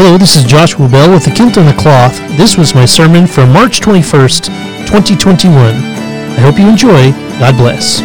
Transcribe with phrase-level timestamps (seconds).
[0.00, 2.16] Hello, this is Joshua Bell with the Kilt the Cloth.
[2.36, 4.46] This was my sermon for March 21st,
[4.86, 5.56] 2021.
[5.74, 7.10] I hope you enjoy.
[7.40, 8.00] God bless.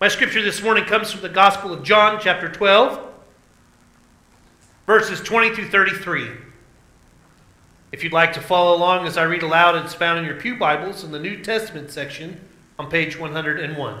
[0.00, 3.00] My scripture this morning comes from the Gospel of John, chapter 12,
[4.84, 6.28] verses 20 through 33.
[7.92, 10.56] If you'd like to follow along as I read aloud, it's found in your Pew
[10.56, 12.40] Bibles in the New Testament section
[12.80, 14.00] on page 101.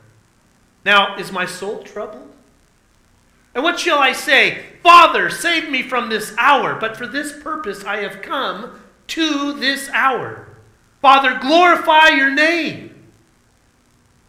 [0.83, 2.31] Now, is my soul troubled?
[3.53, 4.63] And what shall I say?
[4.81, 6.75] Father, save me from this hour.
[6.75, 10.47] But for this purpose I have come to this hour.
[11.01, 13.07] Father, glorify your name.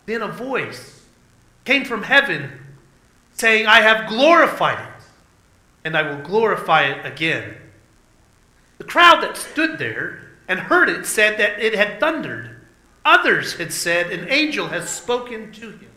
[0.06, 1.02] Then a voice
[1.64, 2.50] came from heaven
[3.34, 5.04] saying, I have glorified it,
[5.84, 7.54] and I will glorify it again.
[8.78, 12.56] The crowd that stood there and heard it said that it had thundered.
[13.04, 15.91] Others had said, An angel has spoken to him.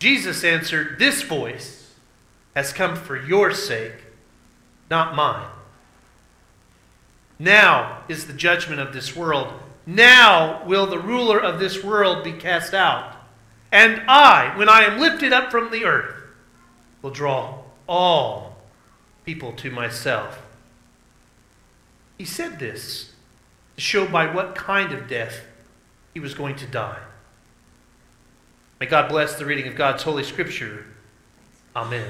[0.00, 1.94] Jesus answered, This voice
[2.56, 4.02] has come for your sake,
[4.90, 5.48] not mine.
[7.38, 9.52] Now is the judgment of this world.
[9.86, 13.14] Now will the ruler of this world be cast out.
[13.70, 16.14] And I, when I am lifted up from the earth,
[17.02, 18.56] will draw all
[19.24, 20.42] people to myself.
[22.18, 23.12] He said this
[23.76, 25.40] to show by what kind of death
[26.12, 26.98] he was going to die.
[28.80, 30.86] May God bless the reading of God's Holy Scripture.
[31.76, 32.08] Amen.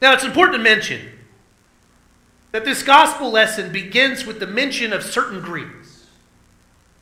[0.00, 1.02] Now, it's important to mention
[2.52, 6.06] that this gospel lesson begins with the mention of certain Greeks.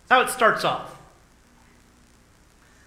[0.09, 0.99] That's how it starts off.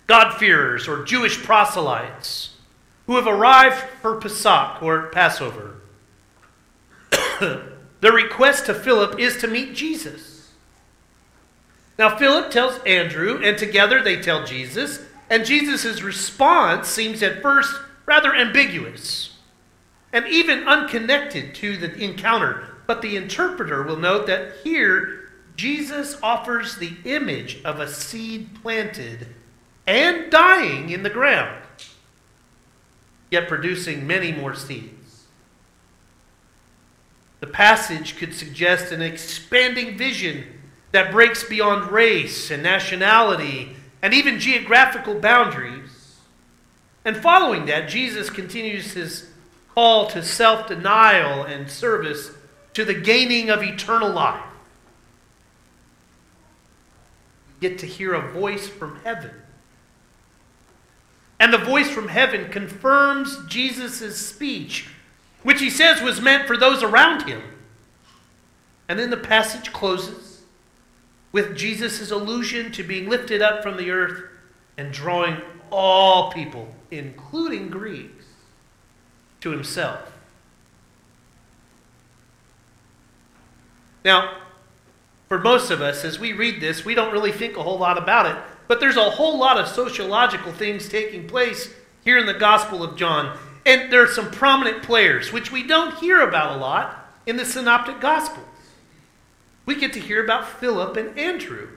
[0.07, 2.57] God-fearers or Jewish proselytes
[3.07, 5.77] who have arrived for Pesach or Passover.
[8.01, 10.34] Their request to Philip is to meet Jesus.
[11.97, 17.73] Now, Philip tells Andrew, and together they tell Jesus, and Jesus' response seems at first
[18.05, 19.35] rather ambiguous
[20.13, 22.69] and even unconnected to the encounter.
[22.87, 29.27] But the interpreter will note that here Jesus offers the image of a seed planted
[29.87, 31.61] and dying in the ground,
[33.31, 35.25] yet producing many more seeds.
[37.39, 40.45] The passage could suggest an expanding vision
[40.95, 46.15] that breaks beyond race and nationality and even geographical boundaries.
[47.03, 49.29] And following that, Jesus continues his
[49.73, 52.31] call to self denial and service
[52.75, 54.41] to the gaining of eternal life.
[57.61, 59.31] You get to hear a voice from heaven.
[61.41, 64.87] And the voice from heaven confirms Jesus' speech,
[65.43, 67.41] which he says was meant for those around him.
[68.87, 70.24] And then the passage closes
[71.35, 74.23] with Jesus' allusion to being lifted up from the earth
[74.77, 75.35] and drawing
[75.69, 78.23] all people, including Greeks,
[79.41, 79.99] to himself.
[84.05, 84.37] Now,
[85.27, 87.97] for most of us, as we read this, we don't really think a whole lot
[87.97, 91.73] about it, but there's a whole lot of sociological things taking place
[92.05, 93.37] here in the Gospel of John.
[93.65, 97.43] And there are some prominent players, which we don't hear about a lot in the
[97.43, 98.54] Synoptic Gospels
[99.65, 101.69] we get to hear about Philip and Andrew.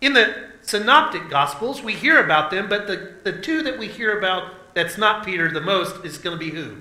[0.00, 4.16] In the Synoptic Gospels, we hear about them, but the, the two that we hear
[4.18, 6.76] about that's not Peter the most is going to be who?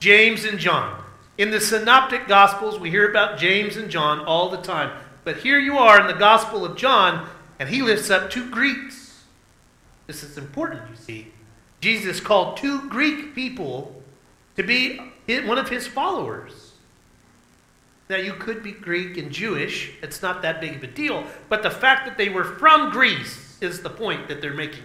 [0.00, 1.04] James and John.
[1.36, 4.90] In the Synoptic Gospels, we hear about James and John all the time.
[5.22, 7.28] But here you are in the Gospel of John,
[7.58, 9.22] and he lifts up two Greeks.
[10.06, 11.32] This is important, you see.
[11.80, 14.02] Jesus called two Greek people
[14.56, 14.98] to be
[15.44, 16.67] one of his followers.
[18.08, 21.62] Now, you could be Greek and Jewish, it's not that big of a deal, but
[21.62, 24.84] the fact that they were from Greece is the point that they're making.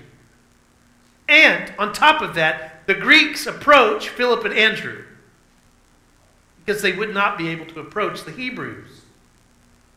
[1.29, 5.05] And on top of that, the Greeks approach Philip and Andrew
[6.65, 9.01] because they would not be able to approach the Hebrews.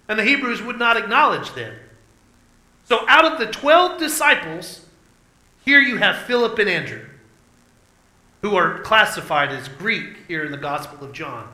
[0.08, 1.74] And the Hebrews would not acknowledge them.
[2.84, 4.86] So, out of the 12 disciples,
[5.64, 7.04] here you have Philip and Andrew,
[8.42, 11.48] who are classified as Greek here in the Gospel of John.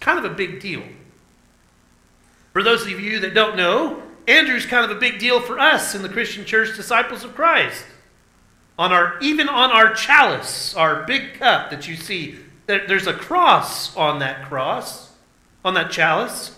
[0.00, 0.82] Kind of a big deal.
[2.52, 5.94] For those of you that don't know, Andrew's kind of a big deal for us
[5.94, 7.84] in the Christian Church Disciples of Christ.
[8.78, 13.14] On our even on our chalice, our big cup that you see, there, there's a
[13.14, 15.12] cross on that cross,
[15.64, 16.56] on that chalice.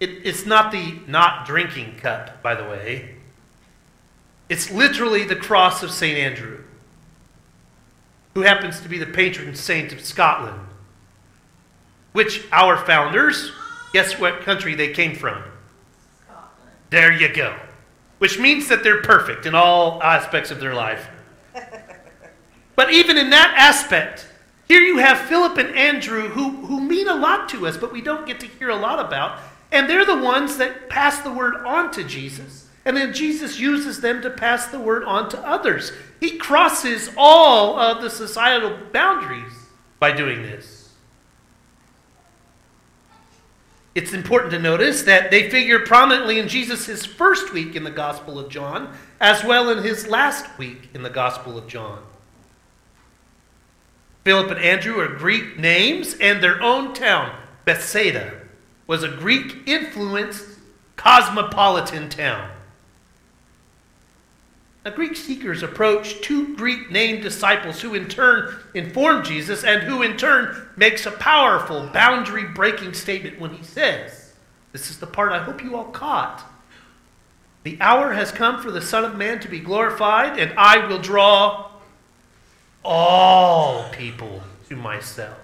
[0.00, 3.16] It, it's not the not drinking cup, by the way.
[4.48, 6.18] It's literally the cross of St.
[6.18, 6.62] Andrew,
[8.34, 10.60] who happens to be the patron saint of Scotland,
[12.14, 13.50] which our founders,
[13.92, 15.42] guess what country they came from?
[16.90, 17.58] There you go.
[18.18, 21.08] Which means that they're perfect in all aspects of their life.
[22.76, 24.28] but even in that aspect,
[24.68, 28.00] here you have Philip and Andrew who, who mean a lot to us, but we
[28.00, 29.40] don't get to hear a lot about.
[29.72, 32.68] And they're the ones that pass the word on to Jesus.
[32.84, 35.90] And then Jesus uses them to pass the word on to others.
[36.20, 39.52] He crosses all of the societal boundaries
[39.98, 40.73] by doing this.
[43.94, 48.38] It's important to notice that they figure prominently in Jesus' first week in the Gospel
[48.38, 52.02] of John, as well in his last week in the Gospel of John.
[54.24, 58.40] Philip and Andrew are Greek names, and their own town, Bethsaida,
[58.86, 60.58] was a Greek influenced
[60.96, 62.50] cosmopolitan town.
[64.84, 70.02] Now, Greek seekers approach two Greek named disciples who in turn inform Jesus and who
[70.02, 74.34] in turn makes a powerful boundary breaking statement when he says,
[74.72, 76.44] This is the part I hope you all caught.
[77.62, 80.98] The hour has come for the Son of Man to be glorified, and I will
[80.98, 81.70] draw
[82.84, 85.38] all people to myself.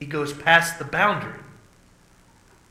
[0.00, 1.38] He goes past the boundary.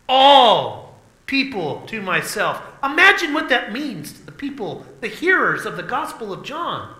[0.10, 0.89] All
[1.30, 2.60] people to myself.
[2.84, 6.96] Imagine what that means to the people, the hearers of the Gospel of John.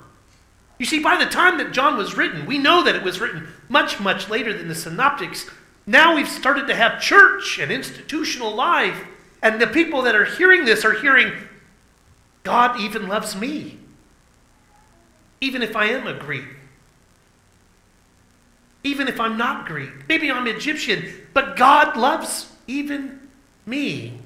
[0.78, 3.48] You see, by the time that John was written, we know that it was written
[3.70, 5.50] much, much later than the Synoptics.
[5.88, 9.04] Now we've started to have church and institutional life,
[9.42, 11.34] and the people that are hearing this are hearing,
[12.44, 13.80] God even loves me,
[15.42, 16.46] even if I am a Greek.
[18.84, 21.04] Even if I'm not Greek, maybe I'm Egyptian,
[21.34, 23.19] but God loves even
[23.70, 24.20] me.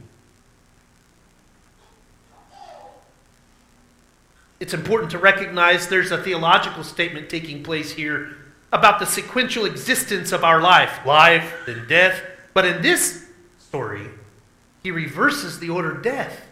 [4.60, 8.38] It's important to recognize there's a theological statement taking place here
[8.72, 12.22] about the sequential existence of our life life, then death.
[12.54, 13.28] But in this
[13.60, 14.08] story,
[14.82, 16.48] he reverses the order death.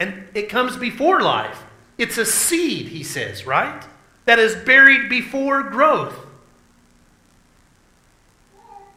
[0.00, 1.62] And it comes before life.
[1.98, 3.84] It's a seed, he says, right?
[4.24, 6.16] That is buried before growth.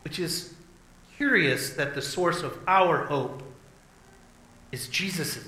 [0.04, 0.54] Which is
[1.18, 3.44] curious that the source of our hope
[4.72, 5.40] is Jesus'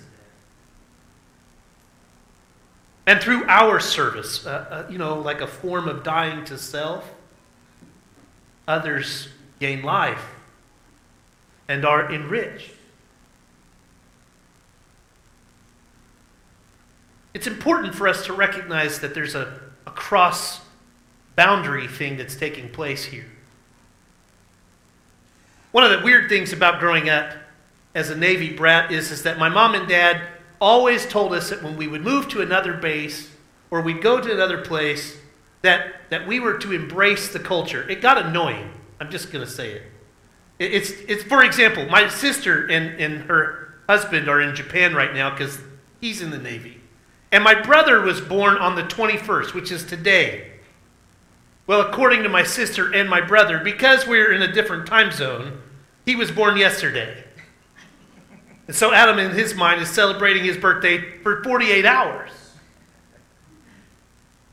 [3.10, 7.12] And through our service, uh, uh, you know, like a form of dying to self,
[8.68, 9.30] others
[9.60, 10.24] gain life
[11.68, 12.70] and are enriched.
[17.34, 20.62] It's important for us to recognize that there's a, a cross
[21.36, 23.32] boundary thing that's taking place here.
[25.72, 27.34] One of the weird things about growing up
[27.94, 30.22] as a Navy brat is, is that my mom and dad
[30.60, 33.30] always told us that when we would move to another base
[33.70, 35.18] or we'd go to another place,
[35.62, 37.88] that, that we were to embrace the culture.
[37.90, 38.72] It got annoying.
[39.00, 39.84] I'm just going to say it.
[40.58, 40.74] it.
[40.74, 45.30] It's, it's, for example, my sister and, and her husband are in Japan right now
[45.30, 45.60] because
[46.02, 46.80] he's in the Navy.
[47.32, 50.49] And my brother was born on the 21st, which is today.
[51.70, 55.62] Well, according to my sister and my brother, because we're in a different time zone,
[56.04, 57.24] he was born yesterday.
[58.66, 62.32] And so Adam, in his mind, is celebrating his birthday for 48 hours.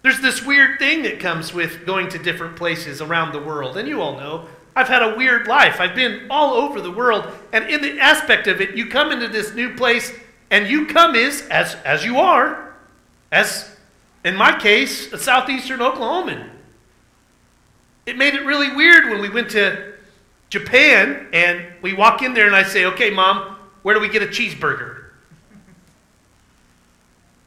[0.02, 3.78] There's this weird thing that comes with going to different places around the world.
[3.78, 4.46] And you all know,
[4.76, 5.80] I've had a weird life.
[5.80, 7.32] I've been all over the world.
[7.50, 10.12] And in the aspect of it, you come into this new place,
[10.50, 12.74] and you come is, as, as you are,
[13.32, 13.74] as
[14.22, 16.50] in my case, a southeastern Oklahoman.
[18.06, 19.94] It made it really weird when we went to
[20.48, 24.22] Japan and we walk in there and I say, okay, mom, where do we get
[24.22, 25.04] a cheeseburger?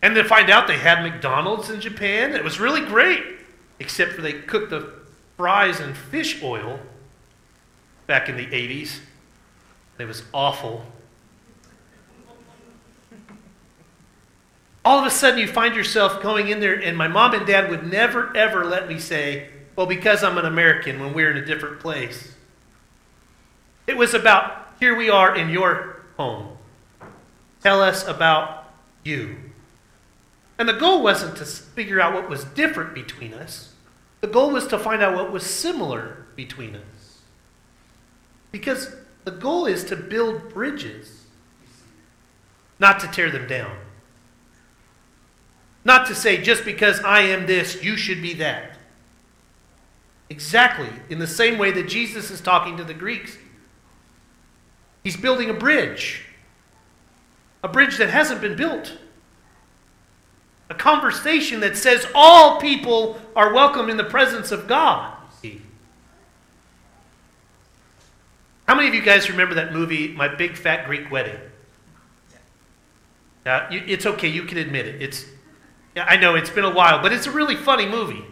[0.01, 2.33] And to find out they had McDonald's in Japan.
[2.33, 3.23] It was really great,
[3.79, 4.93] except for they cooked the
[5.37, 6.79] fries in fish oil
[8.07, 8.99] back in the 80s.
[9.97, 10.85] It was awful.
[14.89, 17.69] all of a sudden you find yourself going in there, and my mom and dad
[17.69, 19.49] would never, ever let me say,
[19.79, 22.33] well, because I'm an American when we're in a different place.
[23.88, 26.57] It was about, here we are in your home.
[27.63, 28.74] Tell us about
[29.05, 29.38] you.
[30.57, 33.71] And the goal wasn't to figure out what was different between us,
[34.19, 37.21] the goal was to find out what was similar between us.
[38.51, 38.93] Because
[39.24, 41.24] the goal is to build bridges,
[42.79, 43.77] not to tear them down.
[45.86, 48.75] Not to say, just because I am this, you should be that.
[50.29, 53.38] Exactly in the same way that Jesus is talking to the Greeks.
[55.03, 56.24] He's building a bridge,
[57.63, 58.98] a bridge that hasn't been built.
[60.69, 65.15] A conversation that says all people are welcome in the presence of God.
[68.69, 71.39] How many of you guys remember that movie, My Big Fat Greek Wedding?
[73.43, 75.01] Now, it's okay, you can admit it.
[75.01, 75.25] It's,
[75.95, 78.24] I know it's been a while, but it's a really funny movie.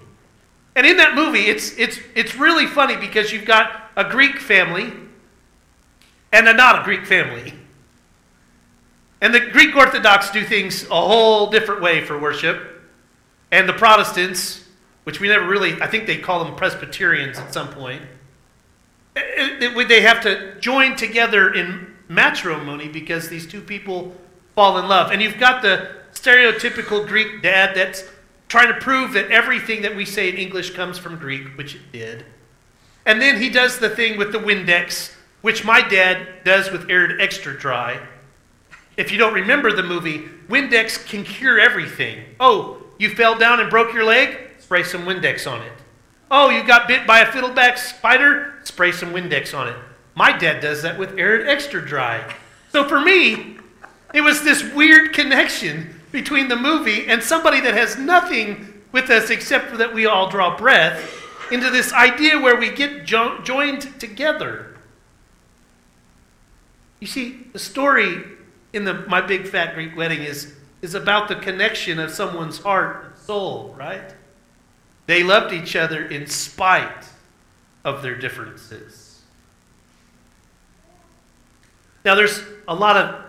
[0.77, 4.93] And in that movie, it's, it's, it's really funny because you've got a Greek family
[6.31, 7.51] and a not a Greek family.
[9.19, 12.61] And the Greek Orthodox do things a whole different way for worship.
[13.51, 14.65] And the Protestants,
[15.03, 18.03] which we never really, I think they call them Presbyterians at some point,
[19.15, 24.15] eh, eh, it, it, they have to join together in matrimony because these two people
[24.53, 25.11] fall in love.
[25.11, 28.03] And you've got the stereotypical Greek dad that's
[28.47, 31.91] trying to prove that everything that we say in English comes from Greek, which it
[31.91, 32.25] did.
[33.05, 37.21] And then he does the thing with the Windex, which my dad does with Arid
[37.21, 37.99] Extra Dry.
[38.97, 42.23] If you don't remember the movie, Windex can cure everything.
[42.39, 44.37] Oh, you fell down and broke your leg?
[44.59, 45.71] Spray some Windex on it.
[46.29, 48.55] Oh, you got bit by a fiddleback spider?
[48.63, 49.77] Spray some Windex on it.
[50.15, 52.35] My dad does that with Arid Extra Dry.
[52.71, 53.57] So for me,
[54.13, 59.29] it was this weird connection between the movie and somebody that has nothing with us
[59.29, 64.75] except that we all draw breath into this idea where we get jo- joined together.
[66.99, 68.23] You see, the story
[68.73, 73.05] in the My Big Fat Greek Wedding is, is about the connection of someone's heart
[73.05, 74.13] and soul, right?
[75.05, 77.05] They loved each other in spite
[77.83, 79.21] of their differences.
[82.03, 83.26] Now, there's a lot of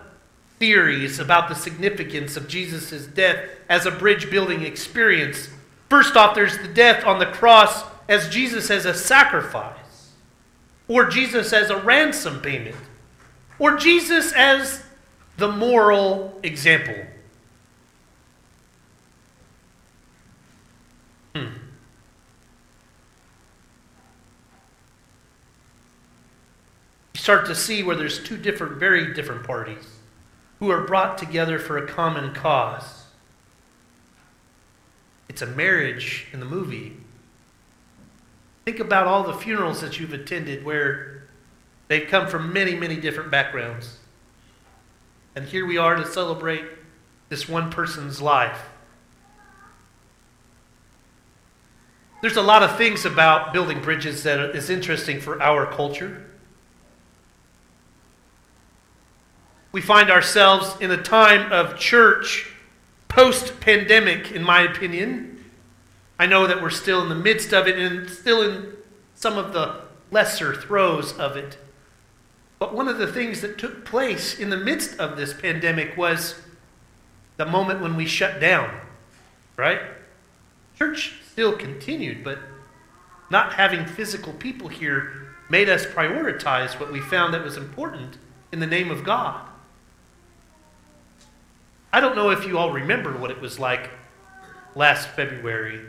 [0.59, 5.49] theories about the significance of Jesus' death as a bridge building experience.
[5.89, 10.11] First off, there's the death on the cross as Jesus as a sacrifice,
[10.87, 12.75] or Jesus as a ransom payment,
[13.57, 14.83] or Jesus as
[15.37, 16.95] the moral example.
[21.33, 21.45] Hmm.
[27.13, 29.98] You start to see where there's two different, very different parties
[30.59, 33.05] who are brought together for a common cause.
[35.29, 36.97] It's a marriage in the movie.
[38.65, 41.23] Think about all the funerals that you've attended where
[41.87, 43.97] they've come from many, many different backgrounds.
[45.35, 46.65] And here we are to celebrate
[47.29, 48.69] this one person's life.
[52.21, 56.28] There's a lot of things about building bridges that is interesting for our culture.
[59.71, 62.51] We find ourselves in a time of church
[63.07, 65.45] post pandemic, in my opinion.
[66.17, 68.73] I know that we're still in the midst of it and still in
[69.13, 71.57] some of the lesser throes of it.
[72.57, 76.35] But one of the things that took place in the midst of this pandemic was
[77.37, 78.69] the moment when we shut down,
[79.55, 79.79] right?
[80.77, 82.39] Church still continued, but
[83.29, 88.17] not having physical people here made us prioritize what we found that was important
[88.51, 89.48] in the name of God.
[91.91, 93.89] I don't know if you all remember what it was like
[94.75, 95.81] last February,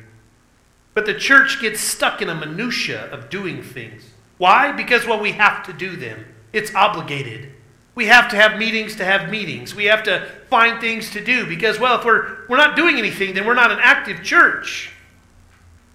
[0.94, 4.10] but the church gets stuck in a minutia of doing things.
[4.38, 4.72] Why?
[4.72, 6.24] Because well we have to do them.
[6.52, 7.52] It's obligated.
[7.94, 9.74] We have to have meetings to have meetings.
[9.74, 13.34] We have to find things to do because well if we're we're not doing anything
[13.34, 14.92] then we're not an active church.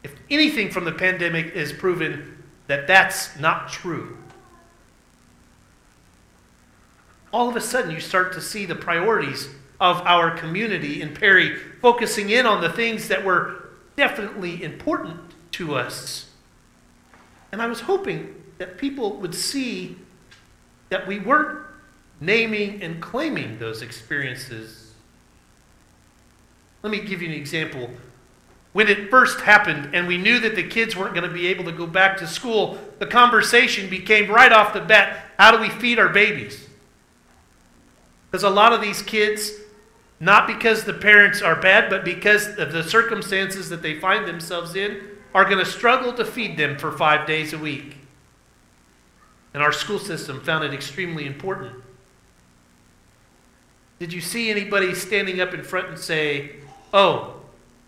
[0.03, 4.17] If anything from the pandemic is proven that that's not true.
[7.33, 11.55] All of a sudden you start to see the priorities of our community in Perry,
[11.81, 15.19] focusing in on the things that were definitely important
[15.51, 16.29] to us.
[17.51, 19.97] And I was hoping that people would see
[20.89, 21.65] that we weren't
[22.19, 24.93] naming and claiming those experiences.
[26.81, 27.89] Let me give you an example.
[28.73, 31.63] When it first happened and we knew that the kids weren't going to be able
[31.65, 35.69] to go back to school, the conversation became right off the bat how do we
[35.69, 36.67] feed our babies?
[38.31, 39.51] Because a lot of these kids
[40.19, 44.75] not because the parents are bad, but because of the circumstances that they find themselves
[44.75, 45.01] in,
[45.33, 47.97] are going to struggle to feed them for five days a week.
[49.53, 51.75] And our school system found it extremely important.
[53.99, 56.57] Did you see anybody standing up in front and say,
[56.93, 57.41] oh,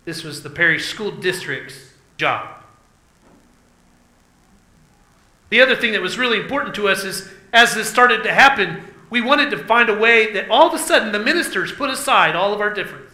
[0.06, 2.50] this was the Perry School District's job?
[5.50, 8.84] The other thing that was really important to us is as this started to happen,
[9.10, 12.36] we wanted to find a way that all of a sudden the ministers put aside
[12.36, 13.14] all of our differences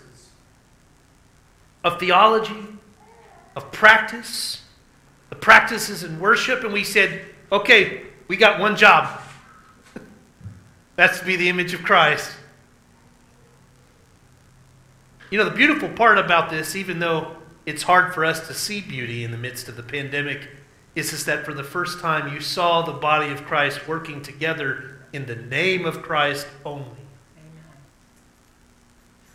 [1.83, 2.65] of theology,
[3.55, 4.61] of practice,
[5.29, 7.21] the practices in worship, and we said,
[7.51, 9.21] okay, we got one job.
[10.95, 12.31] That's to be the image of Christ.
[15.29, 17.35] You know, the beautiful part about this, even though
[17.65, 20.47] it's hard for us to see beauty in the midst of the pandemic,
[20.95, 24.92] is, is that for the first time you saw the body of Christ working together
[25.13, 26.85] in the name of Christ only.
[26.85, 27.63] Amen.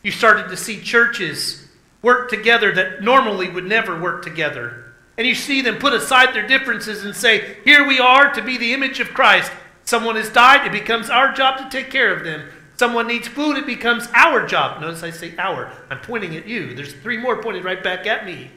[0.03, 1.69] You started to see churches
[2.03, 4.93] work together that normally would never work together.
[5.17, 8.57] And you see them put aside their differences and say, Here we are to be
[8.57, 9.51] the image of Christ.
[9.85, 12.49] Someone has died, it becomes our job to take care of them.
[12.77, 14.81] Someone needs food, it becomes our job.
[14.81, 15.73] Notice I say our.
[15.91, 16.75] I'm pointing at you.
[16.75, 18.51] There's three more pointed right back at me.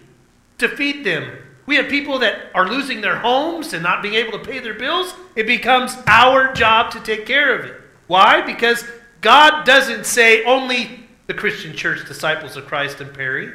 [0.60, 1.32] To feed them,
[1.66, 4.74] we have people that are losing their homes and not being able to pay their
[4.74, 5.14] bills.
[5.36, 7.80] It becomes our job to take care of it.
[8.08, 8.42] Why?
[8.42, 8.84] Because
[9.22, 13.52] God doesn't say only the Christian church, disciples of Christ and Perry.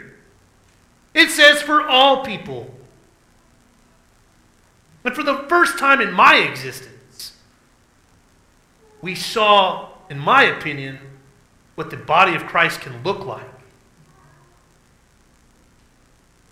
[1.15, 2.73] It says for all people.
[5.03, 7.33] But for the first time in my existence,
[9.03, 10.99] we saw, in my opinion,
[11.75, 13.56] what the body of Christ can look like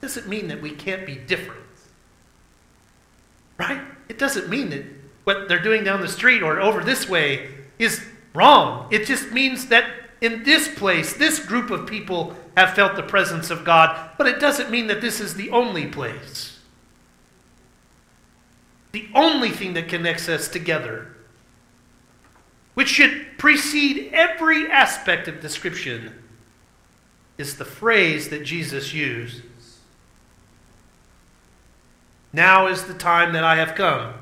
[0.05, 1.63] doesn't mean that we can't be different.
[3.57, 3.81] Right?
[4.11, 4.85] It doesn't mean that
[5.25, 8.87] what they're doing down the street or over this way is wrong.
[8.91, 13.49] It just means that in this place, this group of people have felt the presence
[13.49, 16.59] of God, but it doesn't mean that this is the only place.
[18.93, 21.17] The only thing that connects us together,
[22.75, 26.12] which should precede every aspect of description,
[27.38, 29.40] is the phrase that Jesus used
[32.35, 34.12] now is the time that I have come.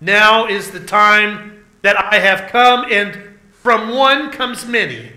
[0.00, 5.12] Now is the time that I have come, and from one comes many.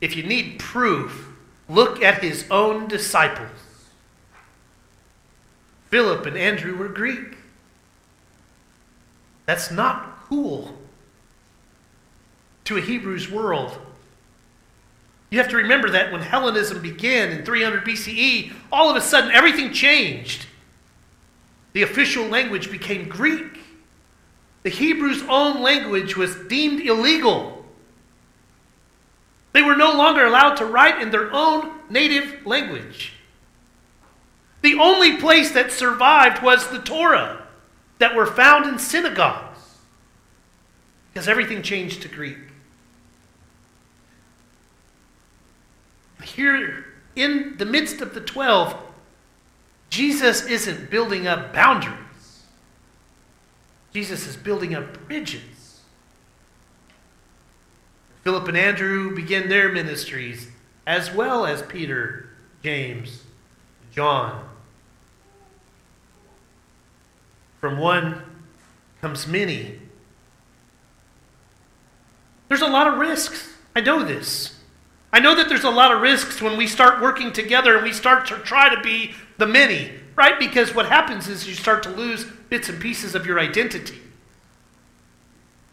[0.00, 1.28] If you need proof,
[1.68, 3.50] look at his own disciples.
[5.88, 7.36] Philip and Andrew were Greek.
[9.44, 10.74] That's not cool
[12.64, 13.78] to a Hebrew's world.
[15.36, 19.30] You have to remember that when Hellenism began in 300 BCE, all of a sudden
[19.32, 20.46] everything changed.
[21.74, 23.58] The official language became Greek.
[24.62, 27.66] The Hebrews' own language was deemed illegal.
[29.52, 33.12] They were no longer allowed to write in their own native language.
[34.62, 37.46] The only place that survived was the Torah
[37.98, 39.58] that were found in synagogues
[41.12, 42.38] because everything changed to Greek.
[46.26, 46.84] Here
[47.14, 48.76] in the midst of the 12,
[49.88, 52.44] Jesus isn't building up boundaries,
[53.92, 55.80] Jesus is building up bridges.
[58.22, 60.48] Philip and Andrew begin their ministries,
[60.84, 62.28] as well as Peter,
[62.62, 63.22] James,
[63.92, 64.48] John.
[67.60, 68.22] From one
[69.00, 69.78] comes many.
[72.48, 73.54] There's a lot of risks.
[73.74, 74.55] I know this.
[75.16, 77.94] I know that there's a lot of risks when we start working together and we
[77.94, 80.38] start to try to be the many, right?
[80.38, 83.98] Because what happens is you start to lose bits and pieces of your identity.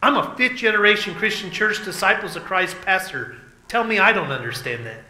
[0.02, 3.36] I'm a fifth generation Christian church disciples of Christ pastor.
[3.68, 5.02] Tell me I don't understand that.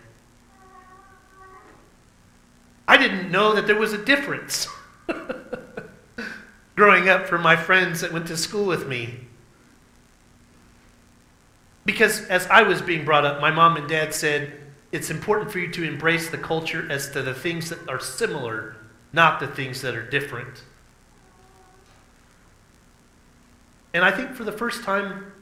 [2.88, 4.66] I didn't know that there was a difference
[6.75, 9.24] growing up for my friends that went to school with me.
[11.85, 14.53] Because as I was being brought up, my mom and dad said,
[14.92, 18.77] it's important for you to embrace the culture as to the things that are similar,
[19.12, 20.62] not the things that are different.
[23.92, 25.33] And I think for the first time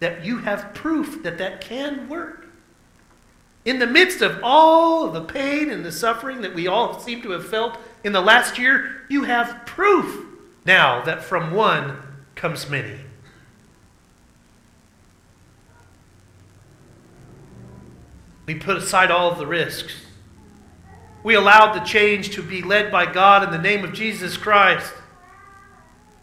[0.00, 2.46] that you have proof that that can work.
[3.64, 7.20] In the midst of all of the pain and the suffering that we all seem
[7.22, 10.26] to have felt in the last year, you have proof
[10.64, 11.98] now that from one
[12.34, 13.00] comes many.
[18.50, 19.92] We put aside all of the risks.
[21.22, 24.92] We allowed the change to be led by God in the name of Jesus Christ.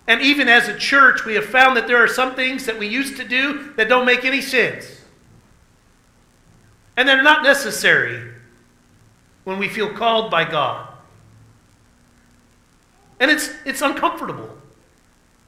[0.08, 2.86] And even as a church, we have found that there are some things that we
[2.86, 5.00] used to do that don't make any sense.
[6.98, 8.30] And they're not necessary
[9.46, 10.86] when we feel called by God.
[13.22, 14.50] And it's, it's uncomfortable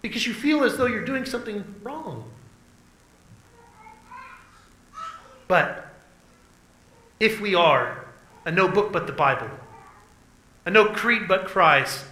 [0.02, 2.24] because you feel as though you're doing something wrong.
[5.50, 5.89] But
[7.20, 8.06] if we are
[8.46, 9.50] a no book but the Bible,
[10.66, 12.06] a no creed but Christ,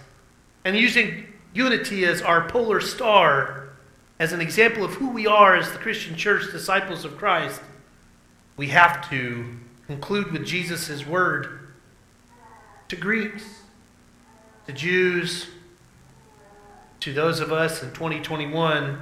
[0.64, 3.70] and using unity as our polar star,
[4.18, 7.60] as an example of who we are as the Christian church, disciples of Christ,
[8.56, 11.68] we have to conclude with Jesus' word
[12.88, 13.44] to Greeks,
[14.66, 15.46] to Jews,
[17.00, 19.00] to those of us in 2021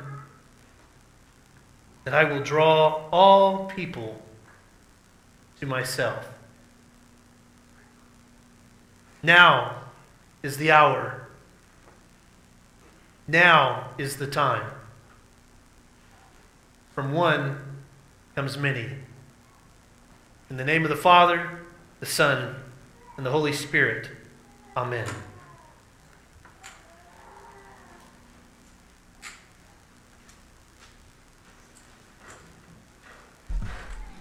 [2.04, 4.22] that I will draw all people
[5.60, 6.28] to myself.
[9.22, 9.82] Now
[10.42, 11.28] is the hour.
[13.26, 14.70] Now is the time.
[16.94, 17.58] From one
[18.34, 18.90] comes many.
[20.48, 21.60] In the name of the Father,
[22.00, 22.54] the Son,
[23.16, 24.10] and the Holy Spirit.
[24.76, 25.06] Amen.